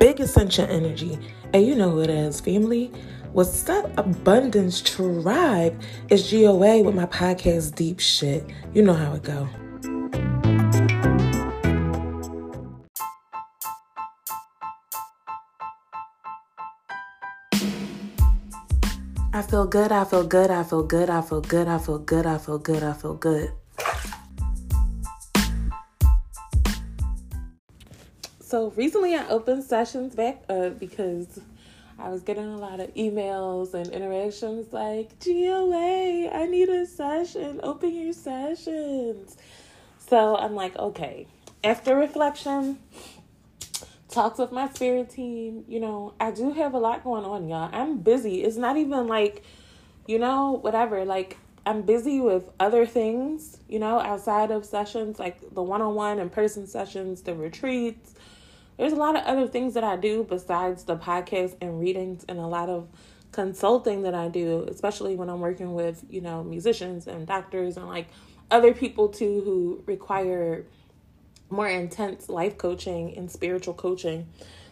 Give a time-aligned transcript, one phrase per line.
[0.00, 1.18] big ascension energy.
[1.52, 2.90] And you know who it is, family.
[3.32, 5.80] What's up, Abundance Tribe?
[6.08, 8.44] It's GOA with my podcast, Deep Shit.
[8.72, 9.48] You know how it go.
[19.32, 22.26] I feel good, I feel good, I feel good, I feel good, I feel good,
[22.26, 23.52] I feel good, I feel good.
[28.50, 31.38] So recently I opened sessions back up because
[32.00, 37.60] I was getting a lot of emails and interactions like, GOA, I need a session,
[37.62, 39.36] open your sessions.
[39.98, 41.28] So I'm like, okay.
[41.62, 42.80] After reflection,
[44.08, 47.70] talks with my spirit team, you know, I do have a lot going on, y'all.
[47.72, 48.42] I'm busy.
[48.42, 49.44] It's not even like,
[50.08, 51.04] you know, whatever.
[51.04, 55.94] Like, I'm busy with other things, you know, outside of sessions, like the one on
[55.94, 58.14] one in person sessions, the retreats,
[58.80, 62.38] there's a lot of other things that I do besides the podcast and readings and
[62.38, 62.88] a lot of
[63.30, 67.86] consulting that I do, especially when I'm working with, you know, musicians and doctors and
[67.86, 68.08] like
[68.50, 70.64] other people too who require
[71.50, 74.26] more intense life coaching and spiritual coaching.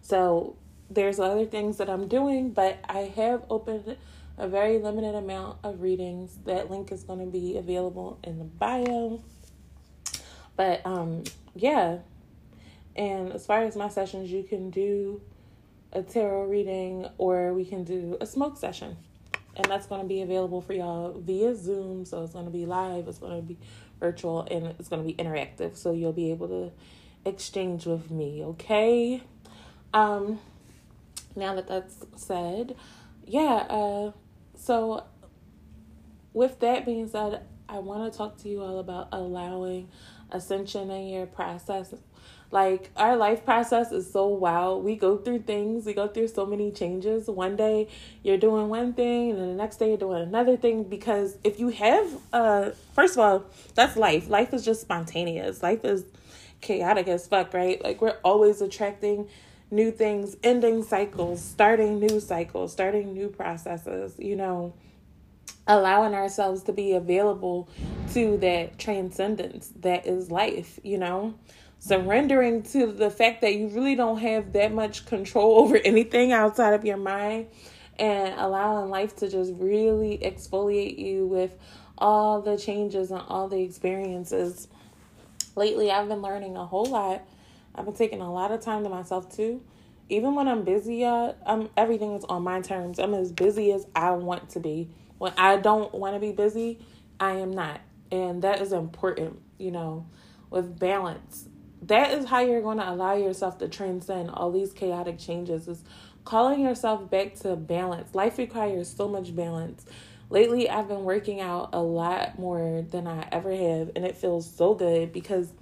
[0.00, 0.56] So
[0.90, 3.96] there's other things that I'm doing, but I have opened
[4.36, 6.38] a very limited amount of readings.
[6.44, 9.22] That link is going to be available in the bio.
[10.56, 11.22] But um
[11.54, 11.98] yeah,
[12.96, 15.20] and as far as my sessions, you can do
[15.92, 18.96] a tarot reading or we can do a smoke session.
[19.54, 22.06] And that's going to be available for y'all via Zoom.
[22.06, 23.58] So it's going to be live, it's going to be
[24.00, 25.76] virtual, and it's going to be interactive.
[25.76, 26.72] So you'll be able to
[27.24, 29.22] exchange with me, okay?
[29.92, 30.40] Um,
[31.36, 32.76] now that that's said,
[33.26, 34.12] yeah, uh,
[34.56, 35.04] so
[36.32, 39.88] with that being said, I want to talk to you all about allowing
[40.30, 41.94] ascension in your process
[42.52, 44.84] like our life process is so wild.
[44.84, 47.26] We go through things, we go through so many changes.
[47.26, 47.88] One day
[48.22, 51.58] you're doing one thing and then the next day you're doing another thing because if
[51.58, 54.28] you have uh first of all, that's life.
[54.28, 55.62] Life is just spontaneous.
[55.62, 56.04] Life is
[56.60, 57.82] chaotic as fuck, right?
[57.82, 59.28] Like we're always attracting
[59.70, 64.74] new things, ending cycles, starting new cycles, starting new processes, you know,
[65.66, 67.70] allowing ourselves to be available
[68.12, 71.32] to that transcendence that is life, you know
[71.82, 76.74] surrendering to the fact that you really don't have that much control over anything outside
[76.74, 77.48] of your mind
[77.98, 81.56] and allowing life to just really exfoliate you with
[81.98, 84.68] all the changes and all the experiences.
[85.56, 87.24] Lately, I've been learning a whole lot.
[87.74, 89.60] I've been taking a lot of time to myself too.
[90.08, 93.00] Even when I'm busy, uh, I'm everything is on my terms.
[93.00, 94.88] I'm as busy as I want to be.
[95.18, 96.78] When I don't want to be busy,
[97.18, 97.80] I am not.
[98.12, 100.06] And that is important, you know,
[100.48, 101.48] with balance
[101.82, 105.82] that is how you're going to allow yourself to transcend all these chaotic changes is
[106.24, 108.14] calling yourself back to balance.
[108.14, 109.84] Life requires so much balance.
[110.30, 114.50] Lately i've been working out a lot more than i ever have and it feels
[114.50, 115.52] so good because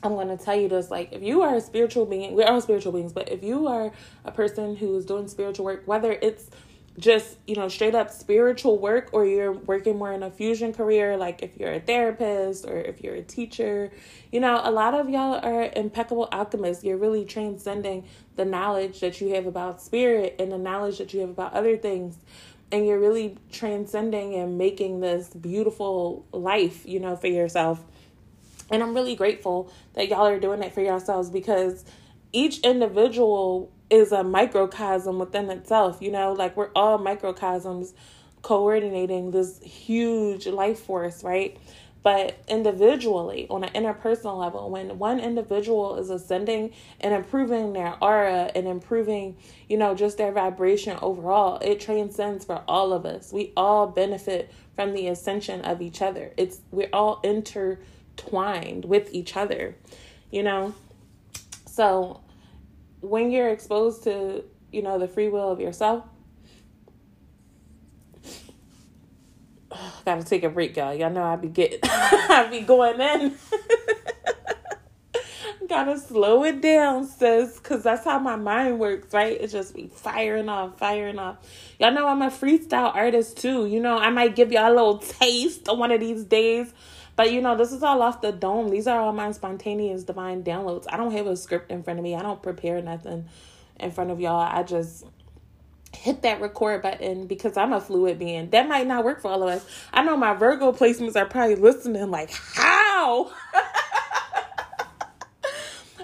[0.00, 2.60] i'm going to tell you this like if you are a spiritual being we're all
[2.60, 3.90] spiritual beings but if you are
[4.24, 6.50] a person who is doing spiritual work whether it's
[6.98, 11.16] just you know straight up spiritual work or you're working more in a fusion career
[11.16, 13.90] like if you're a therapist or if you're a teacher.
[14.30, 16.84] You know a lot of y'all are impeccable alchemists.
[16.84, 18.06] You're really transcending
[18.36, 21.76] the knowledge that you have about spirit and the knowledge that you have about other
[21.76, 22.16] things.
[22.70, 27.82] And you're really transcending and making this beautiful life you know for yourself.
[28.70, 31.84] And i'm really grateful that y'all are doing it for yourselves because
[32.32, 37.94] each individual is a microcosm within itself, you know, like we're all microcosms
[38.42, 41.58] coordinating this huge life force, right?
[42.04, 48.50] But individually, on an interpersonal level, when one individual is ascending and improving their aura
[48.54, 49.38] and improving,
[49.70, 53.32] you know, just their vibration overall, it transcends for all of us.
[53.32, 56.34] We all benefit from the ascension of each other.
[56.36, 59.74] It's we're all intertwined with each other,
[60.30, 60.74] you know.
[61.66, 62.20] So
[63.08, 66.04] when you're exposed to, you know, the free will of yourself,
[70.04, 70.94] gotta take a break, y'all.
[70.94, 73.36] Y'all know I be getting, I be going in.
[75.68, 79.40] gotta slow it down, sis, because that's how my mind works, right?
[79.40, 81.38] It just be firing off, firing off.
[81.80, 83.66] Y'all know I'm a freestyle artist too.
[83.66, 86.72] You know, I might give y'all a little taste one of these days.
[87.16, 88.70] But you know, this is all off the dome.
[88.70, 90.86] These are all my spontaneous divine downloads.
[90.88, 92.14] I don't have a script in front of me.
[92.14, 93.26] I don't prepare nothing
[93.78, 94.40] in front of y'all.
[94.40, 95.04] I just
[95.96, 98.50] hit that record button because I'm a fluid being.
[98.50, 99.66] That might not work for all of us.
[99.92, 103.30] I know my Virgo placements are probably listening like, how?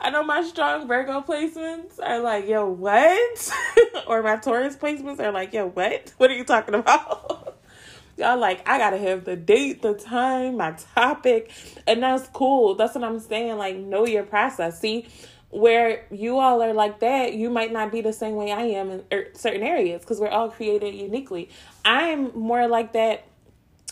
[0.00, 3.52] I know my strong Virgo placements are like, yo, what?
[4.06, 6.12] or my Taurus placements are like, yo, what?
[6.18, 7.32] What are you talking about?
[8.16, 11.50] Y'all like, I gotta have the date, the time, my topic,
[11.86, 12.74] and that's cool.
[12.74, 13.58] That's what I'm saying.
[13.58, 14.80] Like, know your process.
[14.80, 15.06] See,
[15.50, 18.90] where you all are like that, you might not be the same way I am
[18.90, 21.50] in er, certain areas because we're all created uniquely.
[21.84, 23.26] I'm more like that.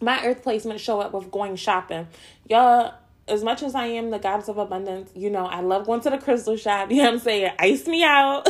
[0.00, 2.08] My earth placement show up with going shopping.
[2.48, 2.94] Y'all,
[3.28, 6.10] as much as I am the goddess of abundance, you know, I love going to
[6.10, 6.90] the crystal shop.
[6.96, 7.52] You know what I'm saying?
[7.58, 8.48] Ice me out.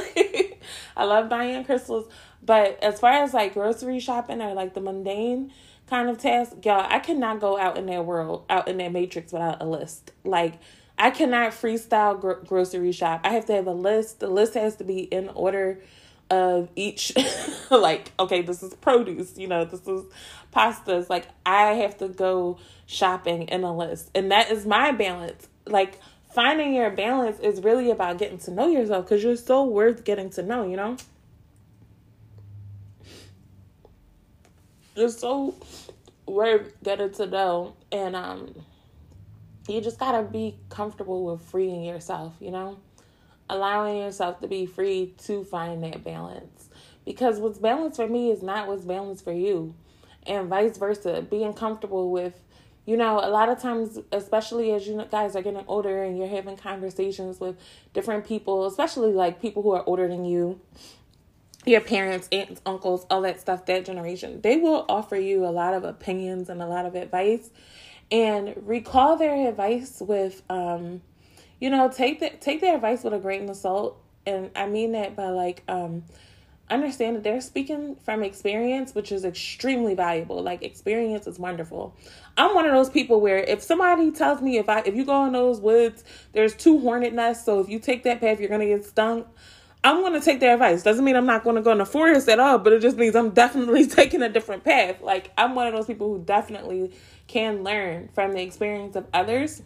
[0.97, 2.09] I love buying crystals.
[2.43, 5.53] But as far as like grocery shopping or like the mundane
[5.89, 9.33] kind of task, y'all, I cannot go out in that world, out in that matrix
[9.33, 10.13] without a list.
[10.25, 10.61] Like,
[10.99, 13.21] I cannot freestyle gro- grocery shop.
[13.25, 14.21] I have to have a list.
[14.21, 15.81] The list has to be in order
[16.31, 17.13] of each
[17.71, 20.05] like okay this is produce you know this is
[20.53, 24.11] pastas like i have to go shopping in a list.
[24.15, 25.49] And that is my balance.
[25.67, 26.01] Like
[26.33, 30.31] finding your balance is really about getting to know yourself because you're so worth getting
[30.31, 30.97] to know you know?
[34.95, 35.55] You're so
[36.27, 37.75] worth getting to know.
[37.93, 38.55] And um
[39.69, 42.79] you just gotta be comfortable with freeing yourself you know
[43.49, 46.69] allowing yourself to be free to find that balance.
[47.05, 49.75] Because what's balanced for me is not what's balanced for you,
[50.27, 51.25] and vice versa.
[51.29, 52.43] Being comfortable with,
[52.85, 56.27] you know, a lot of times, especially as you guys are getting older and you're
[56.27, 57.57] having conversations with
[57.95, 60.61] different people, especially like people who are older than you,
[61.65, 65.75] your parents, aunts, uncles, all that stuff, that generation, they will offer you a lot
[65.75, 67.51] of opinions and a lot of advice.
[68.11, 71.03] And recall their advice with, um,
[71.61, 74.03] you know, take that take their advice with a grain of salt.
[74.27, 76.05] And I mean that by like um
[76.69, 80.43] understand that they're speaking from experience, which is extremely valuable.
[80.43, 81.97] Like experience is wonderful.
[82.37, 85.25] I'm one of those people where if somebody tells me if I if you go
[85.27, 88.67] in those woods, there's two hornet nests, so if you take that path, you're gonna
[88.67, 89.25] get stung.
[89.85, 90.83] I'm gonna take their advice.
[90.83, 93.15] Doesn't mean I'm not gonna go in the forest at all, but it just means
[93.15, 95.01] I'm definitely taking a different path.
[95.01, 96.93] Like I'm one of those people who definitely
[97.29, 99.63] can learn from the experience of others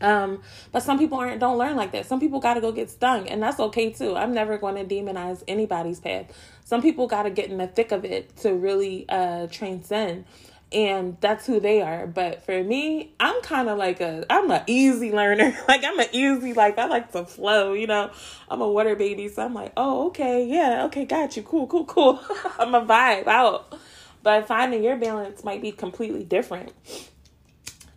[0.00, 2.06] um, but some people aren't don't learn like that.
[2.06, 4.16] Some people got to go get stung, and that's okay too.
[4.16, 6.26] I'm never to demonize anybody's path.
[6.64, 10.24] Some people got to get in the thick of it to really uh transcend,
[10.70, 12.06] and that's who they are.
[12.06, 15.56] But for me, I'm kind of like a I'm a easy learner.
[15.68, 17.72] like I'm an easy like I like to flow.
[17.72, 18.12] You know,
[18.48, 21.84] I'm a water baby, so I'm like, oh okay, yeah, okay, got you, cool, cool,
[21.86, 22.20] cool.
[22.58, 23.76] I'm a vibe out.
[24.22, 26.72] But finding your balance might be completely different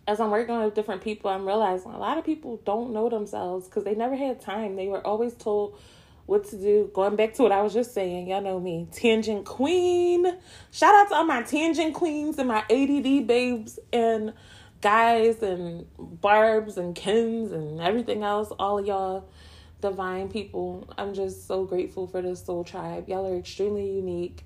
[0.06, 3.66] as I'm working with different people, I'm realizing a lot of people don't know themselves
[3.66, 4.76] because they never had time.
[4.76, 5.78] They were always told
[6.26, 6.90] what to do.
[6.92, 10.26] Going back to what I was just saying, y'all know me, tangent queen.
[10.70, 14.32] Shout out to all my tangent queens and my ADD babes and
[14.80, 18.50] guys and barbs and kens and everything else.
[18.58, 19.28] All of y'all
[19.80, 20.88] divine people.
[20.96, 23.08] I'm just so grateful for this soul tribe.
[23.08, 24.44] Y'all are extremely unique.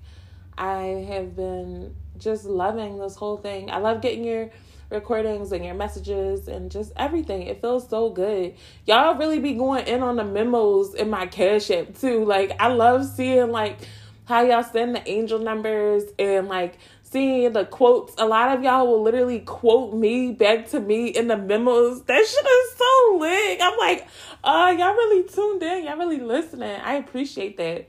[0.57, 3.69] I have been just loving this whole thing.
[3.69, 4.49] I love getting your
[4.89, 7.43] recordings and your messages and just everything.
[7.43, 8.55] It feels so good.
[8.85, 12.25] Y'all really be going in on the memos in my cash app too.
[12.25, 13.79] Like I love seeing like
[14.25, 18.13] how y'all send the angel numbers and like seeing the quotes.
[18.17, 22.03] A lot of y'all will literally quote me back to me in the memos.
[22.03, 23.59] That shit is so lit.
[23.61, 24.07] I'm like,
[24.43, 25.85] uh, y'all really tuned in.
[25.85, 26.79] Y'all really listening.
[26.81, 27.87] I appreciate that.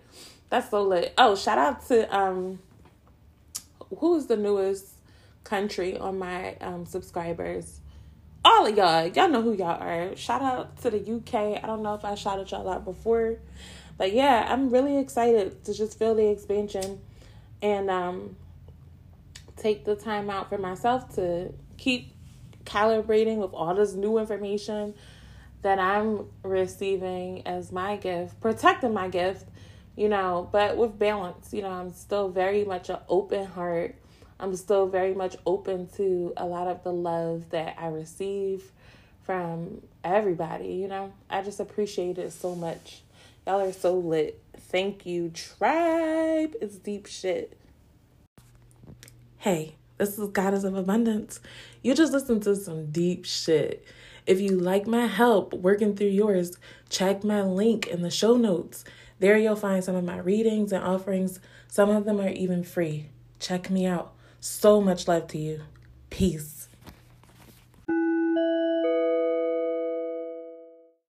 [0.51, 1.13] That's so lit.
[1.19, 2.59] Oh, shout out to um
[3.99, 4.87] who's the newest
[5.49, 7.81] country on my um, subscribers.
[8.45, 10.15] All of y'all, y'all know who y'all are.
[10.15, 11.63] Shout out to the UK.
[11.63, 13.39] I don't know if I shouted y'all out before,
[13.97, 17.01] but yeah, I'm really excited to just feel the expansion
[17.63, 18.37] and um,
[19.57, 22.13] take the time out for myself to keep
[22.65, 24.95] calibrating with all this new information
[25.63, 29.47] that I'm receiving as my gift, protecting my gift,
[29.97, 31.53] you know, but with balance.
[31.53, 33.97] You know, I'm still very much an open heart
[34.41, 38.71] I'm still very much open to a lot of the love that I receive
[39.25, 41.13] from everybody, you know.
[41.29, 43.03] I just appreciate it so much.
[43.47, 44.41] Y'all are so lit.
[44.57, 46.55] Thank you, tribe.
[46.61, 47.59] It's deep shit.
[49.39, 51.41] Hey, this is Goddess of Abundance.
[51.83, 53.85] You just listened to some deep shit.
[54.27, 58.85] If you like my help working through yours, check my link in the show notes.
[59.19, 61.41] There you'll find some of my readings and offerings.
[61.67, 63.09] Some of them are even free.
[63.41, 64.13] Check me out.
[64.51, 65.61] So much love to you.
[66.11, 66.58] Peace.